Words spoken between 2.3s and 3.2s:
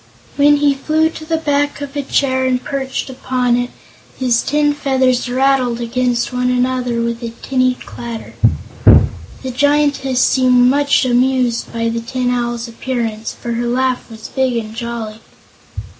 and perched